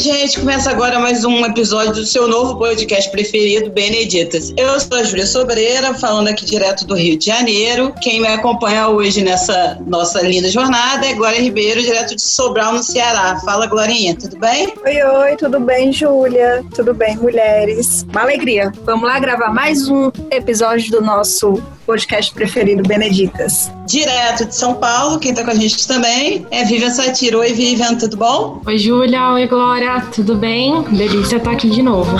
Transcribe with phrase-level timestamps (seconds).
[0.00, 4.50] gente, começa agora mais um episódio do seu novo podcast preferido, Beneditas.
[4.56, 7.92] Eu sou a Júlia Sobreira, falando aqui direto do Rio de Janeiro.
[8.00, 12.82] Quem me acompanha hoje nessa nossa linda jornada é Glória Ribeiro, direto de Sobral, no
[12.82, 13.38] Ceará.
[13.44, 14.72] Fala, Glorinha, tudo bem?
[14.86, 16.64] Oi, oi, tudo bem, Júlia?
[16.74, 18.06] Tudo bem, mulheres?
[18.10, 18.72] Uma alegria.
[18.86, 23.70] Vamos lá gravar mais um episódio do nosso podcast preferido, Beneditas.
[23.86, 27.40] Direto de São Paulo, quem tá com a gente também é Vivian Satiro.
[27.40, 28.62] Oi, Vivian, tudo bom?
[28.64, 29.32] Oi, Júlia.
[29.32, 29.89] Oi, Glória.
[30.14, 30.82] Tudo bem?
[30.84, 32.16] Delícia estar aqui de novo.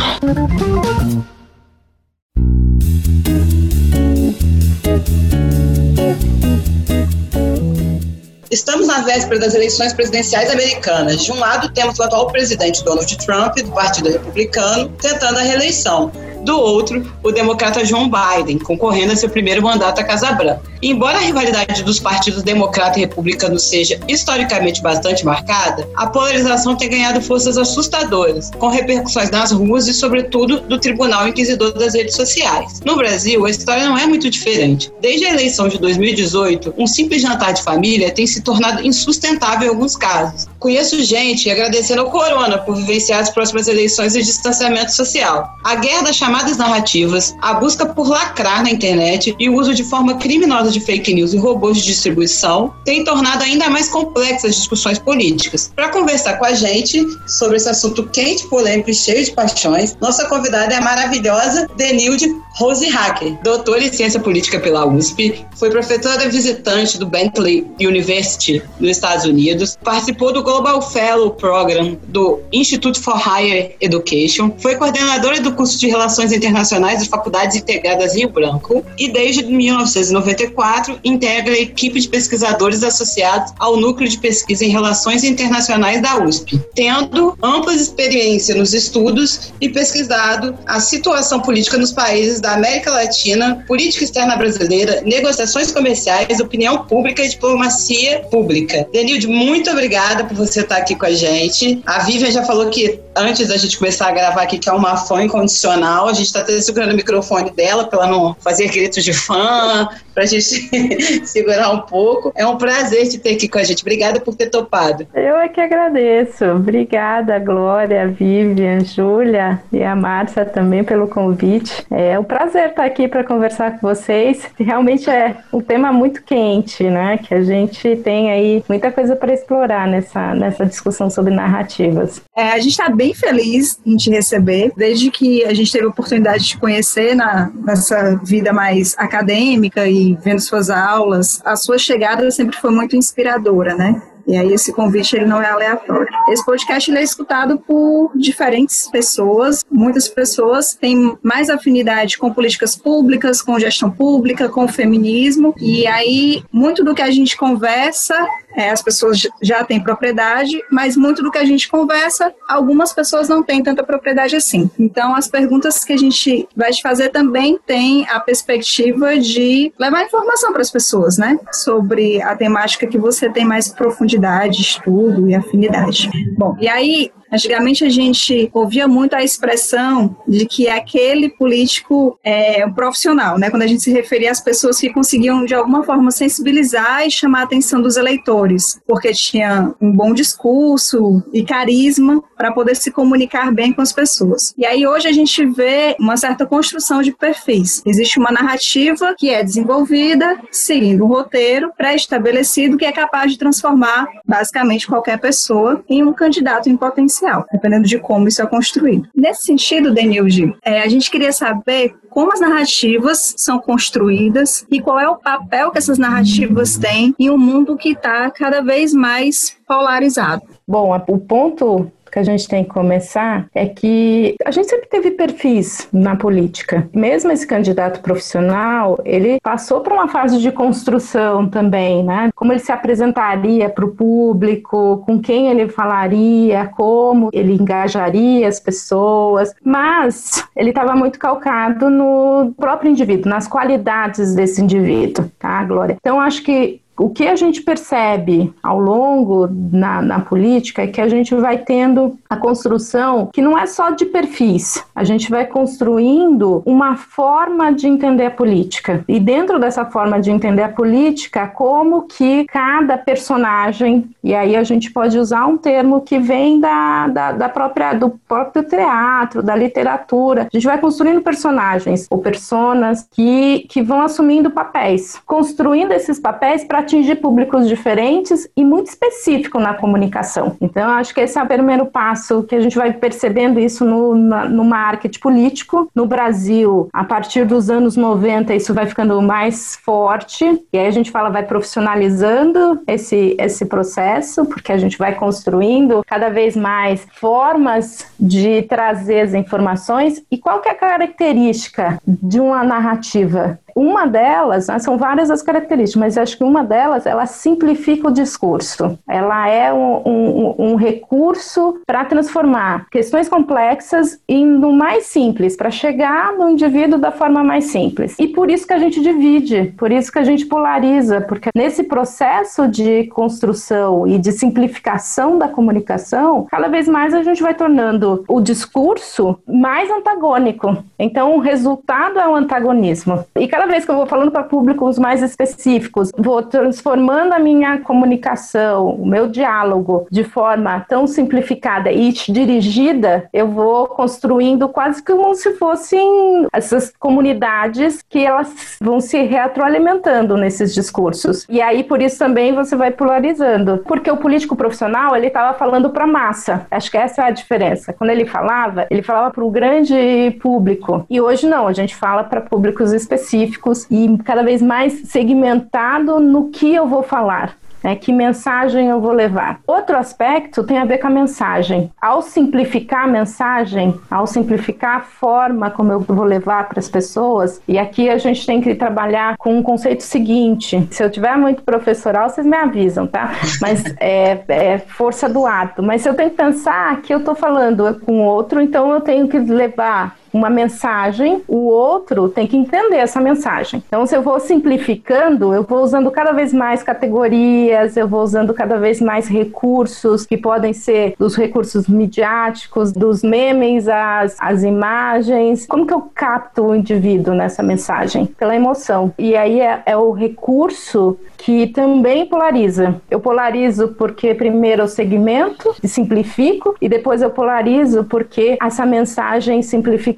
[8.50, 11.22] Estamos na véspera das eleições presidenciais americanas.
[11.24, 16.10] De um lado, temos o atual presidente Donald Trump, do Partido Republicano, tentando a reeleição
[16.42, 20.62] do outro, o democrata Joe Biden, concorrendo a seu primeiro mandato à Casa Branca.
[20.82, 26.74] E embora a rivalidade dos partidos democrata e republicano seja historicamente bastante marcada, a polarização
[26.74, 32.16] tem ganhado forças assustadoras, com repercussões nas ruas e, sobretudo, do Tribunal Inquisidor das redes
[32.16, 32.80] sociais.
[32.84, 34.90] No Brasil, a história não é muito diferente.
[35.00, 39.70] Desde a eleição de 2018, um simples jantar de família tem se tornado insustentável em
[39.70, 40.46] alguns casos.
[40.58, 45.48] Conheço gente agradecendo ao Corona por vivenciar as próximas eleições de distanciamento social.
[45.64, 49.82] A guerra das chamadas narrativas, a busca por lacrar na internet e o uso de
[49.82, 54.56] forma criminosa de fake news e robôs de distribuição tem tornado ainda mais complexas as
[54.56, 55.72] discussões políticas.
[55.74, 60.26] Para conversar com a gente sobre esse assunto quente, polêmico e cheio de paixões, nossa
[60.26, 66.28] convidada é a maravilhosa Denilde Rose Hacker, doutora em ciência política pela USP, foi professora
[66.28, 73.16] visitante do Bentley University nos Estados Unidos, participou do Global Fellow Program do Institute for
[73.16, 79.08] Higher Education, foi coordenadora do curso de Relações Internacionais das Faculdades Integradas Rio Branco e
[79.08, 86.02] desde 1994 integra a equipe de pesquisadores associados ao Núcleo de Pesquisa em Relações Internacionais
[86.02, 92.52] da USP, tendo ampla experiência nos estudos e pesquisado a situação política nos países da
[92.52, 98.86] América Latina, política externa brasileira, negociações comerciais, opinião pública e diplomacia pública.
[98.92, 101.82] Denilde, muito obrigada por você estar aqui com a gente.
[101.86, 104.96] A Vivian já falou que antes da gente começar a gravar aqui, que é uma
[104.96, 109.04] fã incondicional, a gente está até segurando o microfone dela para ela não fazer gritos
[109.04, 110.46] de fã, para a gente
[111.26, 112.32] segurar um pouco.
[112.34, 113.82] É um prazer te ter aqui com a gente.
[113.82, 115.06] Obrigada por ter topado.
[115.14, 116.44] Eu é que agradeço.
[116.44, 121.84] Obrigada, Glória, Vivian, Júlia e a Márcia também pelo convite.
[121.90, 124.48] É um prazer estar aqui para conversar com vocês.
[124.56, 127.18] Realmente é um tema muito quente, né?
[127.18, 132.22] Que a gente tem aí muita coisa para explorar nessa, nessa discussão sobre narrativas.
[132.36, 135.88] É, a gente está bem feliz em te receber, desde que a gente teve a
[135.88, 141.78] oportunidade de te conhecer na, nessa vida mais acadêmica e vendo suas aulas, a sua
[141.78, 144.00] chegada sempre foi muito inspiradora, né?
[144.30, 146.06] E aí esse convite ele não é aleatório.
[146.28, 149.64] Esse podcast ele é escutado por diferentes pessoas.
[149.68, 155.52] Muitas pessoas têm mais afinidade com políticas públicas, com gestão pública, com feminismo.
[155.58, 158.14] E aí muito do que a gente conversa
[158.56, 163.28] é, as pessoas já têm propriedade, mas muito do que a gente conversa, algumas pessoas
[163.28, 164.70] não têm tanta propriedade assim.
[164.78, 170.04] Então, as perguntas que a gente vai te fazer também tem a perspectiva de levar
[170.04, 171.38] informação para as pessoas, né?
[171.52, 174.19] Sobre a temática que você tem mais profundidade,
[174.60, 176.10] estudo e afinidade.
[176.36, 182.66] Bom, e aí Antigamente a gente ouvia muito a expressão de que aquele político é
[182.66, 183.50] um profissional, né?
[183.50, 187.40] Quando a gente se referia às pessoas que conseguiam de alguma forma sensibilizar e chamar
[187.40, 193.52] a atenção dos eleitores, porque tinha um bom discurso e carisma para poder se comunicar
[193.52, 194.52] bem com as pessoas.
[194.58, 197.82] E aí hoje a gente vê uma certa construção de perfis.
[197.86, 204.08] Existe uma narrativa que é desenvolvida seguindo um roteiro pré-estabelecido que é capaz de transformar
[204.24, 207.19] basicamente qualquer pessoa em um candidato em potencial
[207.52, 209.08] dependendo de como isso é construído.
[209.14, 214.98] Nesse sentido, Denilde, é, a gente queria saber como as narrativas são construídas e qual
[214.98, 219.56] é o papel que essas narrativas têm em um mundo que está cada vez mais
[219.66, 220.42] polarizado.
[220.66, 225.12] Bom, o ponto que a gente tem que começar é que a gente sempre teve
[225.12, 226.88] perfis na política.
[226.94, 232.30] Mesmo esse candidato profissional, ele passou por uma fase de construção também, né?
[232.34, 238.60] Como ele se apresentaria para o público, com quem ele falaria, como ele engajaria as
[238.60, 245.96] pessoas, mas ele estava muito calcado no próprio indivíduo, nas qualidades desse indivíduo, tá, Glória?
[246.00, 251.00] Então, acho que o que a gente percebe ao longo na, na, política é que
[251.00, 255.46] a gente vai tendo a construção que não é só de perfis, a gente vai
[255.46, 259.02] construindo uma forma de entender a política.
[259.08, 264.62] E dentro dessa forma de entender a política, como que cada personagem, e aí a
[264.62, 269.56] gente pode usar um termo que vem da, da, da própria, do próprio teatro, da
[269.56, 276.20] literatura, a gente vai construindo personagens ou personas que, que vão assumindo papéis, construindo esses
[276.20, 280.56] papéis para atingir públicos diferentes e muito específico na comunicação.
[280.60, 284.14] Então, acho que esse é o primeiro passo que a gente vai percebendo isso no,
[284.14, 285.88] na, no marketing político.
[285.94, 290.90] No Brasil, a partir dos anos 90, isso vai ficando mais forte, e aí a
[290.90, 297.06] gente fala, vai profissionalizando esse, esse processo, porque a gente vai construindo cada vez mais
[297.12, 300.22] formas de trazer as informações.
[300.30, 303.58] E qual que é a característica de uma narrativa?
[303.74, 308.12] Uma delas, né, são várias as características, mas acho que uma delas, ela simplifica o
[308.12, 308.98] discurso.
[309.08, 315.70] Ela é um, um, um recurso para transformar questões complexas em no mais simples, para
[315.70, 318.16] chegar no indivíduo da forma mais simples.
[318.18, 321.84] E por isso que a gente divide, por isso que a gente polariza, porque nesse
[321.84, 328.24] processo de construção e de simplificação da comunicação, cada vez mais a gente vai tornando
[328.28, 330.82] o discurso mais antagônico.
[330.98, 333.24] Então, o resultado é o antagonismo.
[333.36, 337.78] E cada vez que eu vou falando para públicos mais específicos, vou transformando a minha
[337.78, 345.34] comunicação, o meu diálogo de forma tão simplificada e dirigida, eu vou construindo quase como
[345.34, 351.46] se fossem essas comunidades que elas vão se retroalimentando nesses discursos.
[351.48, 355.90] E aí por isso também você vai polarizando, porque o político profissional, ele estava falando
[355.90, 356.66] para massa.
[356.70, 357.92] Acho que essa é a diferença.
[357.92, 361.04] Quando ele falava, ele falava para o grande público.
[361.08, 366.20] E hoje não, a gente fala para públicos específicos específicos e cada vez mais segmentado
[366.20, 367.58] no que eu vou falar.
[367.82, 369.60] Né, que mensagem eu vou levar?
[369.66, 371.90] Outro aspecto tem a ver com a mensagem.
[371.98, 377.62] Ao simplificar a mensagem, ao simplificar a forma como eu vou levar para as pessoas,
[377.66, 381.62] e aqui a gente tem que trabalhar com um conceito seguinte: se eu tiver muito
[381.62, 383.32] professoral, vocês me avisam, tá?
[383.62, 385.82] Mas é, é força do ato.
[385.82, 389.26] Mas se eu tenho que pensar que eu estou falando com outro, então eu tenho
[389.26, 393.82] que levar uma mensagem, o outro tem que entender essa mensagem.
[393.86, 398.54] Então, se eu vou simplificando, eu vou usando cada vez mais categorias, eu vou usando
[398.54, 405.66] cada vez mais recursos que podem ser dos recursos midiáticos, dos memes às, às imagens.
[405.66, 408.26] Como que eu capto o indivíduo nessa mensagem?
[408.26, 409.12] Pela emoção.
[409.18, 413.00] E aí é, é o recurso que também polariza.
[413.10, 419.62] Eu polarizo porque primeiro eu segmento e simplifico, e depois eu polarizo porque essa mensagem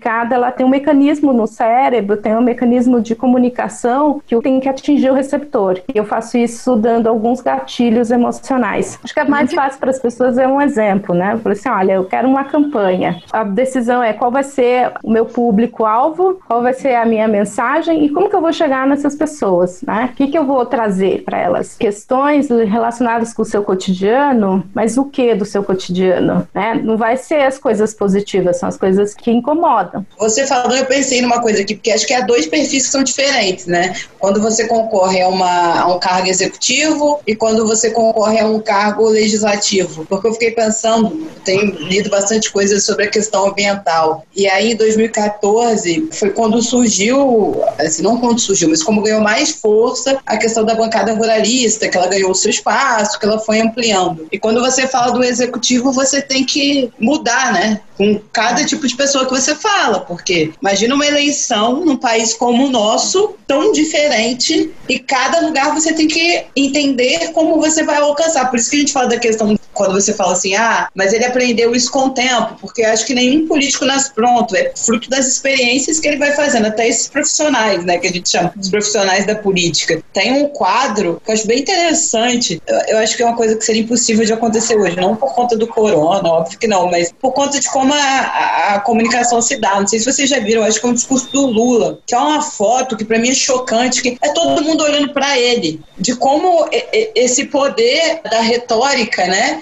[0.02, 4.60] simplificada ela tem um mecanismo no cérebro, tem um mecanismo de comunicação que eu tenho
[4.60, 5.81] que atingir o receptor.
[5.94, 8.99] E eu faço isso dando alguns gatilhos emocionais.
[9.02, 11.34] Acho que é mais fácil para as pessoas é um exemplo, né?
[11.34, 13.22] Eu falei assim: olha, eu quero uma campanha.
[13.32, 18.04] A decisão é qual vai ser o meu público-alvo, qual vai ser a minha mensagem
[18.04, 20.10] e como que eu vou chegar nessas pessoas, né?
[20.12, 21.22] O que, que eu vou trazer?
[21.25, 26.46] para elas questões relacionadas com o seu cotidiano, mas o que do seu cotidiano?
[26.54, 26.75] Né?
[26.82, 29.92] Não vai ser as coisas positivas, são as coisas que incomodam.
[30.19, 33.03] Você falou, eu pensei numa coisa aqui, porque acho que há dois perfis que são
[33.03, 33.94] diferentes, né?
[34.19, 38.61] Quando você concorre a, uma, a um cargo executivo e quando você concorre a um
[38.61, 40.06] cargo legislativo.
[40.06, 44.25] Porque eu fiquei pensando, tenho lido bastante coisas sobre a questão ambiental.
[44.35, 49.50] E aí, em 2014, foi quando surgiu, assim, não quando surgiu, mas como ganhou mais
[49.50, 53.61] força a questão da bancada ruralista, que ela ganhou o seu espaço, que ela foi
[53.61, 54.26] ampliando.
[54.31, 57.81] E quando você fala do executivo, você tem que mudar, né?
[58.02, 62.66] Com cada tipo de pessoa que você fala, porque imagina uma eleição num país como
[62.66, 68.50] o nosso, tão diferente, e cada lugar você tem que entender como você vai alcançar.
[68.50, 71.25] Por isso que a gente fala da questão quando você fala assim, ah, mas ele
[71.25, 75.26] aprendeu isso com o tempo, porque acho que nenhum político nasce pronto, é fruto das
[75.26, 79.26] experiências que ele vai fazendo, até esses profissionais, né, que a gente chama, os profissionais
[79.26, 80.02] da política.
[80.12, 83.57] Tem um quadro que eu acho bem interessante, eu, eu acho que é uma coisa
[83.57, 87.12] que seria impossível de acontecer hoje, não por conta do corona, óbvio que não, mas
[87.12, 89.81] por conta de como a, a, a comunicação se dá.
[89.81, 92.19] Não sei se vocês já viram, acho que é um discurso do Lula, que é
[92.19, 96.14] uma foto que para mim é chocante, que é todo mundo olhando para ele, de
[96.17, 96.69] como
[97.14, 99.62] esse poder da retórica, né,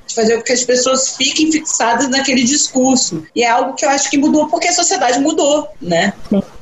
[0.11, 3.23] de fazer com que as pessoas fiquem fixadas naquele discurso.
[3.35, 6.13] E é algo que eu acho que mudou porque a sociedade mudou, né?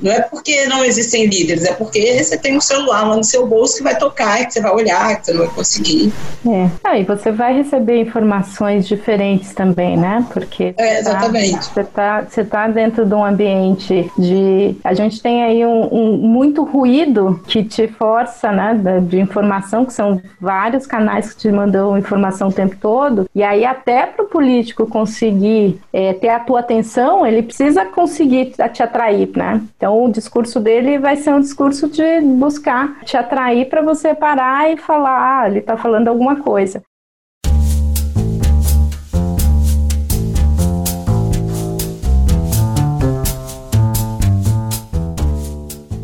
[0.01, 3.45] Não é porque não existem líderes, é porque você tem um celular lá no seu
[3.45, 6.13] bolso que vai tocar, que você vai olhar, que você não vai conseguir.
[6.47, 6.69] É.
[6.83, 10.25] Ah, e você vai receber informações diferentes também, né?
[10.31, 11.65] Porque é, exatamente.
[11.65, 14.75] Você tá, você tá dentro de um ambiente de.
[14.83, 18.79] A gente tem aí um, um muito ruído que te força, né?
[19.01, 23.29] De informação, que são vários canais que te mandam informação o tempo todo.
[23.39, 28.53] E aí, até para o político conseguir é, ter a tua atenção, ele precisa conseguir
[28.73, 29.61] te atrair, né?
[29.77, 34.69] Então, o discurso dele vai ser um discurso de buscar te atrair para você parar
[34.69, 36.83] e falar, ah, ele está falando alguma coisa.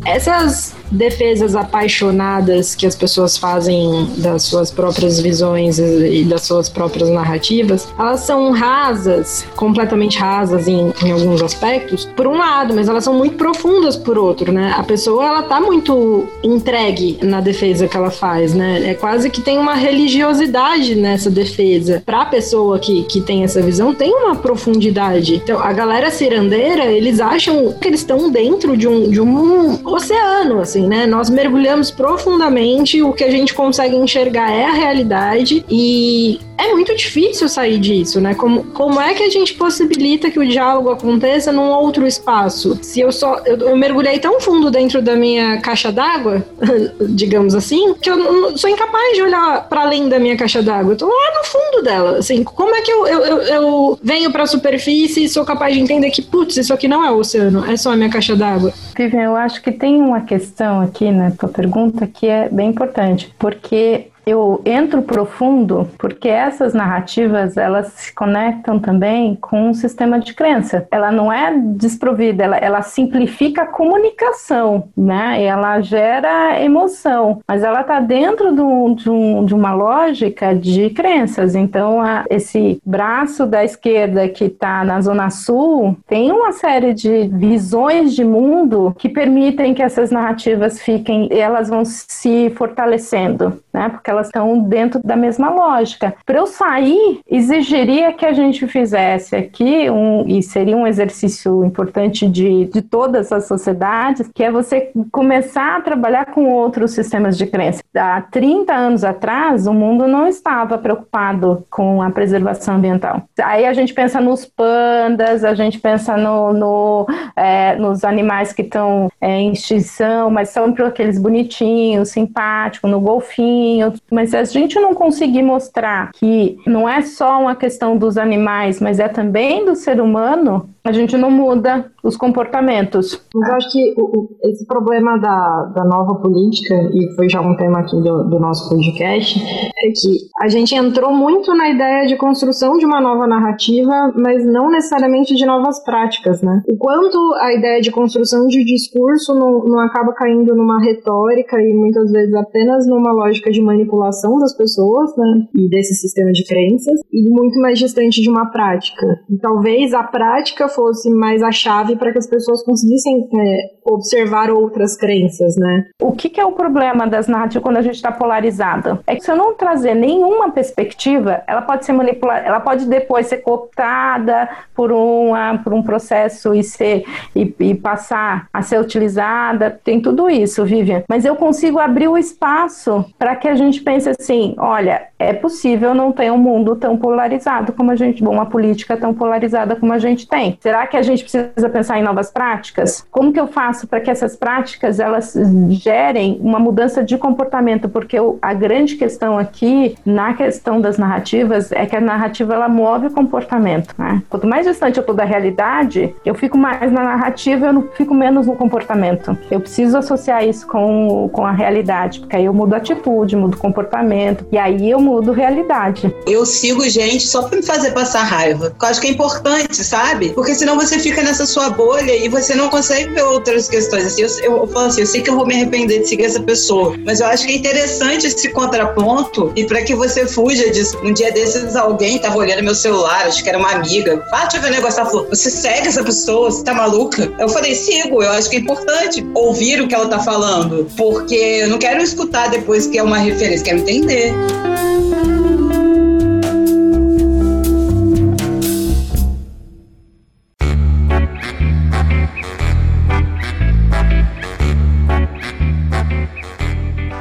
[0.06, 7.08] Essas defesas apaixonadas que as pessoas fazem das suas próprias visões e das suas próprias
[7.08, 13.04] narrativas, elas são rasas, completamente rasas em, em alguns aspectos, por um lado, mas elas
[13.04, 14.74] são muito profundas por outro, né?
[14.76, 18.90] A pessoa, ela tá muito entregue na defesa que ela faz, né?
[18.90, 22.02] É quase que tem uma religiosidade nessa defesa.
[22.04, 25.36] Pra pessoa que, que tem essa visão, tem uma profundidade.
[25.36, 30.60] Então, a galera cirandeira, eles acham que eles estão dentro de um, de um oceano,
[30.60, 31.06] assim, né?
[31.06, 36.94] Nós mergulhamos profundamente, o que a gente consegue enxergar é a realidade e é muito
[36.96, 38.34] difícil sair disso, né?
[38.34, 42.78] Como, como é que a gente possibilita que o diálogo aconteça num outro espaço?
[42.82, 46.44] Se eu só eu, eu mergulhei tão fundo dentro da minha caixa d'água,
[47.10, 50.94] digamos assim, que eu sou incapaz de olhar para além da minha caixa d'água.
[50.94, 52.18] Eu tô lá no fundo dela.
[52.18, 55.74] Assim, como é que eu, eu, eu, eu venho para a superfície e sou capaz
[55.74, 58.34] de entender que, putz, isso aqui não é o oceano, é só a minha caixa
[58.34, 58.72] d'água?
[58.96, 63.34] Vivian, eu acho que tem uma questão aqui na tua pergunta que é bem importante,
[63.38, 70.34] porque eu entro profundo porque essas narrativas elas se conectam também com um sistema de
[70.34, 70.88] crença.
[70.90, 75.44] Ela não é desprovida, ela, ela simplifica a comunicação, né?
[75.44, 81.54] Ela gera emoção, mas ela está dentro do, de, um, de, uma lógica de crenças.
[81.54, 87.28] Então, a, esse braço da esquerda que está na Zona Sul tem uma série de
[87.28, 93.90] visões de mundo que permitem que essas narrativas fiquem, elas vão se fortalecendo, né?
[93.90, 96.14] Porque elas estão dentro da mesma lógica.
[96.24, 102.26] Para eu sair, exigiria que a gente fizesse aqui, um, e seria um exercício importante
[102.26, 107.46] de, de todas as sociedades, que é você começar a trabalhar com outros sistemas de
[107.46, 107.82] crença.
[107.94, 113.24] Há 30 anos atrás, o mundo não estava preocupado com a preservação ambiental.
[113.42, 117.06] Aí a gente pensa nos pandas, a gente pensa no, no
[117.36, 123.65] é, nos animais que estão é, em extinção, mas são aqueles bonitinhos, simpáticos, no golfinho,
[124.10, 128.80] mas se a gente não conseguir mostrar que não é só uma questão dos animais,
[128.80, 133.20] mas é também do ser humano, a gente não muda os comportamentos.
[133.34, 137.56] Mas eu acho que o, esse problema da, da nova política, e foi já um
[137.56, 142.16] tema aqui do, do nosso podcast, é que a gente entrou muito na ideia de
[142.16, 146.62] construção de uma nova narrativa, mas não necessariamente de novas práticas, né?
[146.68, 151.72] O quanto a ideia de construção de discurso não, não acaba caindo numa retórica e
[151.72, 155.46] muitas vezes apenas numa lógica de manipulação das pessoas, né?
[155.54, 159.06] E desse sistema de crenças, e muito mais distante de uma prática.
[159.28, 164.50] E talvez a prática fosse mais a chave para que as pessoas conseguissem é, observar
[164.50, 165.84] outras crenças, né?
[166.00, 169.00] O que, que, é o problema das narrativas quando a gente está polarizada?
[169.06, 173.26] É que se eu não trazer nenhuma perspectiva, ela pode ser manipulada, ela pode depois
[173.26, 179.70] ser cooptada por, uma, por um processo e ser e, e passar a ser utilizada.
[179.82, 181.02] Tem tudo isso, Vivian.
[181.08, 185.94] Mas eu consigo abrir o espaço para que a gente pense assim: olha, é possível
[185.94, 189.98] não ter um mundo tão polarizado como a gente, uma política tão polarizada como a
[189.98, 190.58] gente tem.
[190.60, 193.06] Será que a gente precisa pensar em novas práticas?
[193.10, 195.34] Como que eu faço para que essas práticas elas
[195.70, 197.88] gerem uma mudança de comportamento?
[197.88, 203.06] Porque a grande questão aqui na questão das narrativas é que a narrativa ela move
[203.06, 203.94] o comportamento.
[203.98, 204.22] Né?
[204.28, 208.14] Quanto mais distante eu estou da realidade, eu fico mais na narrativa, eu não fico
[208.14, 209.36] menos no comportamento.
[209.50, 213.54] Eu preciso associar isso com, com a realidade, porque aí eu mudo a atitude, mudo
[213.54, 216.14] o comportamento e aí eu mudo realidade.
[216.26, 218.74] Eu sigo gente só para me fazer passar raiva.
[218.80, 220.30] Eu acho que é importante, sabe?
[220.30, 224.06] Porque senão você fica nessa sua bolha e você não consegue ver outras questões.
[224.06, 226.26] Assim, eu, eu, eu falo assim, eu sei que eu vou me arrepender de seguir
[226.26, 230.70] essa pessoa, mas eu acho que é interessante esse contraponto e para que você fuja
[230.70, 230.98] disso.
[231.02, 234.22] Um dia desses alguém tava olhando meu celular, acho que era uma amiga.
[234.32, 235.00] Ah, deixa eu ver o negócio.
[235.00, 236.50] Ela falou, você segue essa pessoa?
[236.50, 237.32] Você tá maluca?
[237.38, 238.22] Eu falei, sigo.
[238.22, 242.02] Eu acho que é importante ouvir o que ela tá falando, porque eu não quero
[242.02, 244.34] escutar depois que é uma uma referência, quero entender.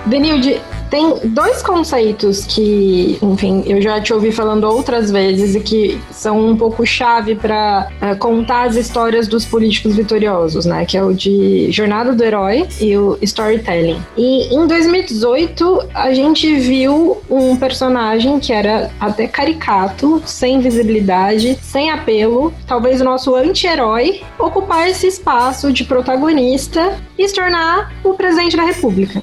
[0.08, 0.62] Denilde,
[0.96, 6.52] tem dois conceitos que, enfim, eu já te ouvi falando outras vezes e que são
[6.52, 10.86] um pouco chave para uh, eh, contar as histórias dos políticos vitoriosos, né?
[10.86, 14.02] Que é o de Jornada do Herói e o Storytelling.
[14.16, 21.92] E em 2018 a gente viu um personagem que era até caricato, sem visibilidade, sem
[21.92, 28.56] apelo, talvez o nosso anti-herói, ocupar esse espaço de protagonista e se tornar o presidente
[28.56, 29.22] da República.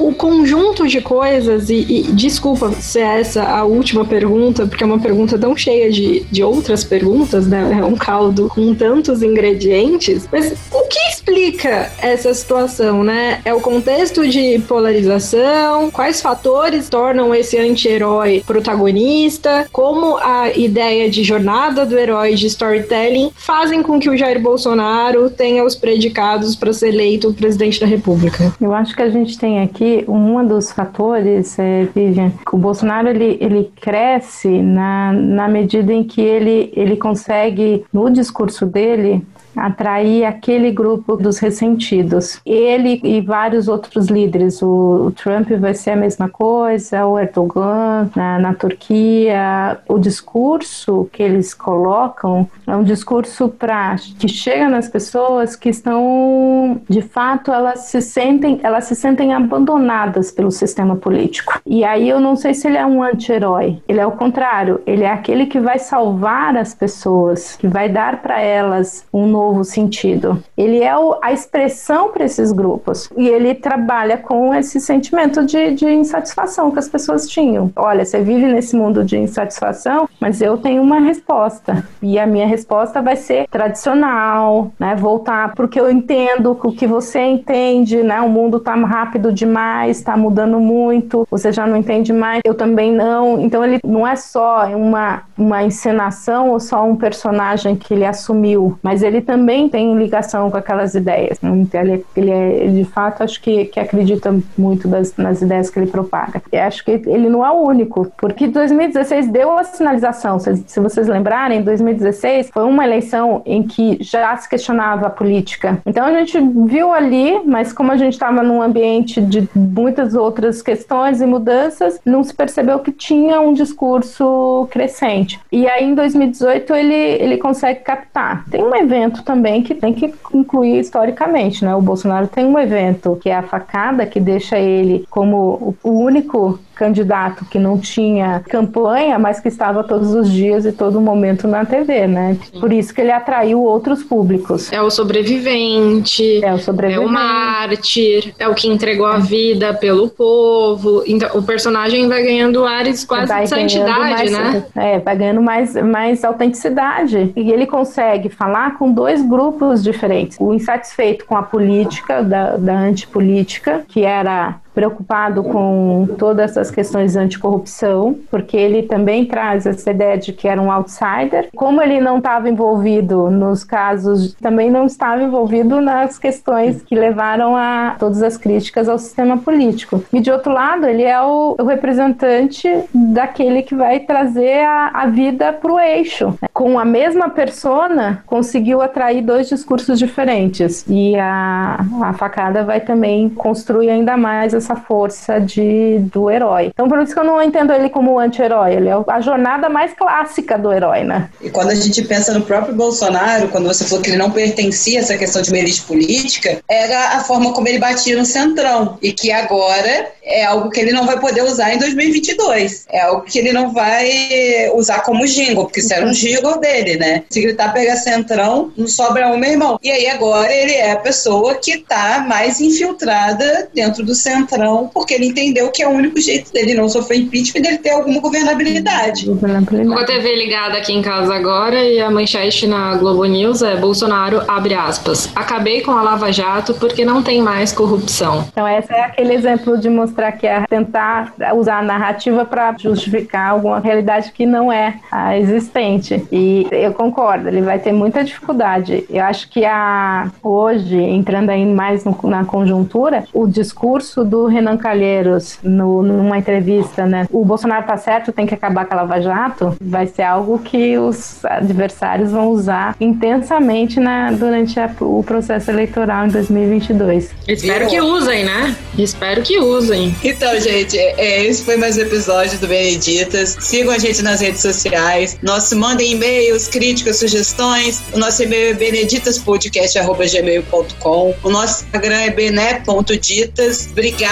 [0.00, 4.86] O conjunto de coisas, e, e, desculpa se é essa a última pergunta, porque é
[4.86, 7.78] uma pergunta tão cheia de, de outras perguntas, né?
[7.80, 13.40] É um caldo com tantos ingredientes, mas o que explica essa situação, né?
[13.44, 21.22] É o contexto de polarização, quais fatores tornam esse anti-herói protagonista, como a ideia de
[21.22, 26.72] jornada do herói de storytelling fazem com que o Jair Bolsonaro tenha os predicados para
[26.72, 28.52] ser eleito presidente da República.
[28.58, 33.36] Eu acho que a gente tem aqui um dos fatores, é, Vivian, o Bolsonaro ele,
[33.40, 39.22] ele cresce na, na medida em que ele, ele consegue, no discurso dele,
[39.58, 42.40] atrair aquele grupo dos ressentidos.
[42.44, 48.38] Ele e vários outros líderes, o, Trump vai ser a mesma coisa, o Erdogan na,
[48.38, 55.56] na Turquia, o discurso que eles colocam é um discurso para que chega nas pessoas
[55.56, 61.60] que estão, de fato, elas se sentem, elas se sentem abandonadas pelo sistema político.
[61.66, 63.82] E aí eu não sei se ele é um anti-herói.
[63.88, 64.80] Ele é o contrário.
[64.86, 69.47] Ele é aquele que vai salvar as pessoas, que vai dar para elas um novo
[69.48, 70.42] novo sentido.
[70.56, 75.72] Ele é o, a expressão para esses grupos e ele trabalha com esse sentimento de,
[75.74, 77.72] de insatisfação que as pessoas tinham.
[77.74, 82.46] Olha, você vive nesse mundo de insatisfação, mas eu tenho uma resposta e a minha
[82.46, 84.94] resposta vai ser tradicional, né?
[84.94, 88.20] Voltar porque eu entendo o que você entende, né?
[88.20, 92.92] O mundo está rápido demais, está mudando muito, você já não entende mais, eu também
[92.92, 93.40] não.
[93.40, 98.78] Então ele não é só uma, uma encenação ou só um personagem que ele assumiu,
[98.82, 99.37] mas ele também
[99.68, 101.40] tem ligação com aquelas ideias.
[101.40, 101.50] Né?
[101.50, 105.78] Então, ele, é, ele, de fato, acho que, que acredita muito das, nas ideias que
[105.78, 106.42] ele propaga.
[106.52, 110.38] E acho que ele não é o único, porque 2016 deu a sinalização.
[110.38, 115.78] Se, se vocês lembrarem, 2016 foi uma eleição em que já se questionava a política.
[115.86, 120.62] Então a gente viu ali, mas como a gente estava num ambiente de muitas outras
[120.62, 125.40] questões e mudanças, não se percebeu que tinha um discurso crescente.
[125.50, 128.44] E aí em 2018 ele, ele consegue captar.
[128.50, 131.74] Tem um evento evento também que tem que incluir historicamente, né?
[131.74, 136.58] O Bolsonaro tem um evento que é a facada, que deixa ele como o único
[136.78, 141.64] candidato que não tinha campanha, mas que estava todos os dias e todo momento na
[141.64, 142.38] TV, né?
[142.60, 144.72] Por isso que ele atraiu outros públicos.
[144.72, 147.04] É o sobrevivente, é o, sobrevivente.
[147.04, 151.02] É o mártir, é o que entregou a vida pelo povo.
[151.06, 154.64] Então, o personagem vai ganhando ares quase vai de santidade, mais, né?
[154.76, 157.32] É, vai ganhando mais, mais autenticidade.
[157.34, 160.38] E ele consegue falar com dois grupos diferentes.
[160.40, 167.16] O insatisfeito com a política, da, da antipolítica, que era preocupado com todas essas questões
[167.16, 171.48] anticorrupção, porque ele também traz essa ideia de que era um outsider.
[171.56, 177.56] Como ele não estava envolvido nos casos, também não estava envolvido nas questões que levaram
[177.56, 180.00] a todas as críticas ao sistema político.
[180.12, 185.06] E de outro lado, ele é o, o representante daquele que vai trazer a, a
[185.06, 186.38] vida para o eixo.
[186.52, 190.84] Com a mesma persona, conseguiu atrair dois discursos diferentes.
[190.88, 196.66] E a, a facada vai também construir ainda mais essa essa força de, do herói.
[196.66, 198.74] Então, por isso que eu não entendo ele como anti-herói.
[198.74, 201.30] Ele é a jornada mais clássica do herói, né?
[201.40, 204.98] E quando a gente pensa no próprio Bolsonaro, quando você falou que ele não pertencia
[204.98, 208.98] a essa questão de uma elite política, era a forma como ele batia no centrão.
[209.00, 212.86] E que agora é algo que ele não vai poder usar em 2022.
[212.90, 216.96] É algo que ele não vai usar como jingle, porque isso era um jingle dele,
[216.96, 217.24] né?
[217.30, 219.78] Se gritar pega centrão, não sobra um meu irmão.
[219.82, 224.90] E aí agora ele é a pessoa que tá mais infiltrada dentro do centrão Centrão,
[224.92, 227.90] porque ele entendeu que é o único jeito dele não sofrer impeachment e dele ter
[227.90, 229.26] alguma governabilidade.
[229.26, 233.76] Com a TV ligada aqui em casa agora e a manchete na Globo News é
[233.76, 235.30] Bolsonaro abre aspas.
[235.34, 238.46] Acabei com a Lava Jato porque não tem mais corrupção.
[238.50, 243.50] Então esse é aquele exemplo de mostrar que é tentar usar a narrativa para justificar
[243.52, 246.26] alguma realidade que não é a existente.
[246.32, 249.06] E eu concordo, ele vai ter muita dificuldade.
[249.08, 254.76] Eu acho que a hoje entrando aí mais no, na conjuntura, o discurso do Renan
[254.76, 257.26] Calheiros no, numa entrevista, né?
[257.30, 260.96] O Bolsonaro tá certo, tem que acabar com a Lava Jato, vai ser algo que
[260.96, 267.30] os adversários vão usar intensamente na, durante a, o processo eleitoral em 2022.
[267.46, 268.76] Espero que usem, né?
[268.96, 270.14] Espero que usem.
[270.22, 273.56] Então, gente, é, esse foi mais um episódio do Beneditas.
[273.60, 275.38] Sigam a gente nas redes sociais.
[275.42, 278.02] Nosso, mandem e-mails, críticas, sugestões.
[278.12, 281.34] O nosso e-mail é beneditaspodcast.gmail.com.
[281.42, 283.88] O nosso Instagram é bené.ditas.
[283.90, 284.27] Obrigada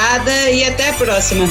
[0.52, 1.46] e até a próxima.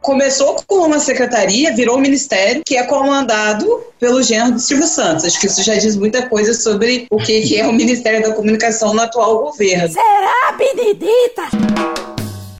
[0.00, 5.24] começou com uma secretaria, virou um ministério, que é comandado pelo genro do Silvio Santos.
[5.24, 8.92] Acho que isso já diz muita coisa sobre o que é o Ministério da Comunicação
[8.92, 9.88] no atual governo.
[9.88, 12.03] Será, Benedita?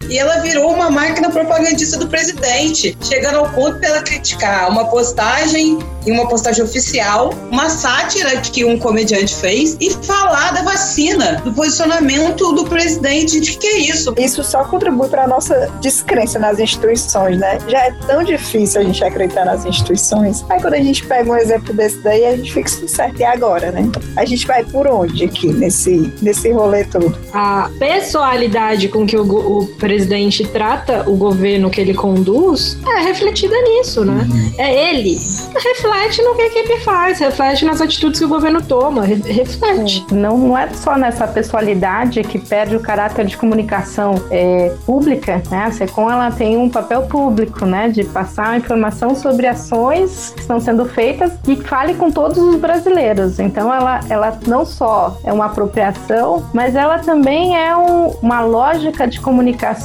[0.09, 5.79] E ela virou uma máquina propagandista do presidente, chegando ao ponto dela criticar uma postagem
[6.07, 11.53] em uma postagem oficial, uma sátira que um comediante fez e falar da vacina, do
[11.53, 13.41] posicionamento do presidente.
[13.41, 14.15] De que é isso?
[14.19, 17.59] Isso só contribui para a nossa descrença nas instituições, né?
[17.69, 20.45] Já é tão difícil a gente acreditar nas instituições.
[20.51, 23.71] Aí quando a gente pega um exemplo desse daí, a gente fica certo, e agora,
[23.71, 23.91] né?
[24.17, 27.17] A gente vai por onde aqui nesse, nesse rolê todo?
[27.33, 29.94] A pessoalidade com que o, o presidente
[30.53, 34.27] trata o governo que ele conduz é refletida nisso, né?
[34.31, 34.53] Uhum.
[34.59, 35.19] É ele.
[35.55, 40.05] Reflete reflete no que a equipe faz, reflete nas atitudes que o governo toma, reflete.
[40.13, 45.65] Não, não é só nessa pessoalidade que perde o caráter de comunicação é, pública, né?
[45.65, 47.89] A SECOM ela tem um papel público, né?
[47.89, 53.39] De passar informação sobre ações que estão sendo feitas e fale com todos os brasileiros.
[53.39, 59.07] Então ela, ela não só é uma apropriação, mas ela também é um, uma lógica
[59.07, 59.84] de comunicação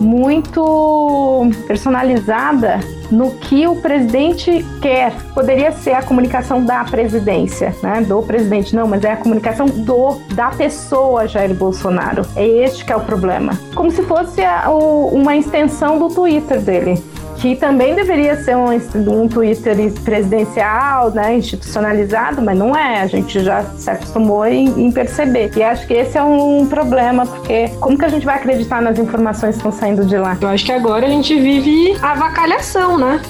[0.00, 2.80] muito personalizada
[3.10, 5.12] no que o presidente quer.
[5.34, 8.00] Poderia ser a comunicação da presidência, né?
[8.00, 12.22] Do presidente, não, mas é a comunicação do da pessoa Jair Bolsonaro.
[12.36, 13.52] É este que é o problema.
[13.74, 17.02] Como se fosse a, o, uma extensão do Twitter dele
[17.40, 19.74] que também deveria ser um, um Twitter
[20.04, 23.00] presidencial, né, institucionalizado, mas não é.
[23.00, 25.50] A gente já se acostumou em, em, perceber.
[25.56, 28.98] E acho que esse é um problema, porque como que a gente vai acreditar nas
[28.98, 30.36] informações que estão saindo de lá?
[30.40, 33.20] Eu acho que agora a gente vive a vacalhação, né?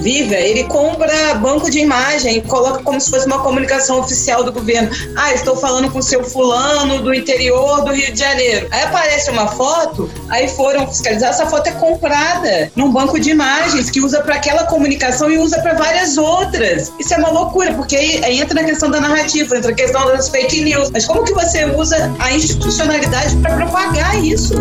[0.00, 4.52] Vive, ele compra banco de imagem e coloca como se fosse uma comunicação oficial do
[4.52, 4.90] governo.
[5.16, 8.66] Ah, estou falando com o seu fulano do interior do Rio de Janeiro.
[8.70, 13.49] Aí aparece uma foto, aí foram fiscalizar, essa foto é comprada num banco de imagem
[13.90, 16.92] que usa para aquela comunicação e usa para várias outras.
[16.98, 20.06] Isso é uma loucura, porque aí, aí, entra na questão da narrativa, entra na questão
[20.06, 20.90] das fake news.
[20.90, 24.54] Mas como que você usa a institucionalidade para propagar isso?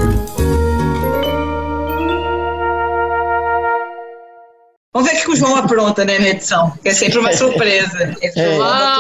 [4.91, 6.73] Vamos ver o que o João apronta, né, na edição.
[6.81, 8.15] Que é sempre uma surpresa.
[8.35, 8.57] É.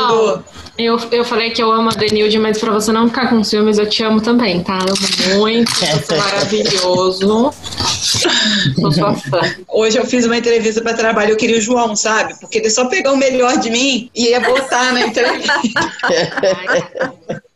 [0.07, 0.43] Tudo...
[0.79, 3.77] Eu, eu falei que eu amo a Denilde, mas pra você não ficar com ciúmes,
[3.77, 4.79] eu te amo também, tá?
[4.87, 7.53] Eu amo muito, você é maravilhoso.
[8.79, 9.41] Sou sua fã.
[9.67, 12.33] Hoje eu fiz uma entrevista para trabalho, eu queria o João, sabe?
[12.39, 15.53] Porque ele só pegou o melhor de mim e ia botar na entrevista.